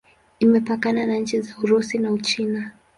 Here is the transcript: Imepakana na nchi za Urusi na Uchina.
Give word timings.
Imepakana 0.39 1.05
na 1.05 1.15
nchi 1.17 1.41
za 1.41 1.55
Urusi 1.63 1.97
na 1.99 2.11
Uchina. 2.11 2.71